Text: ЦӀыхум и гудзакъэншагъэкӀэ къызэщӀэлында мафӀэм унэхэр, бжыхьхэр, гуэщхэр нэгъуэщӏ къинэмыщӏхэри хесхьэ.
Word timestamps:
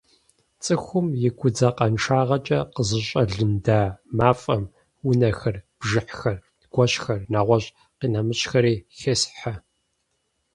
ЦӀыхум 0.63 1.07
и 1.27 1.29
гудзакъэншагъэкӀэ 1.37 2.59
къызэщӀэлында 2.73 3.79
мафӀэм 4.17 4.63
унэхэр, 5.07 5.57
бжыхьхэр, 5.79 6.37
гуэщхэр 6.73 7.21
нэгъуэщӏ 7.31 7.73
къинэмыщӏхэри 7.97 8.75
хесхьэ. 8.99 9.53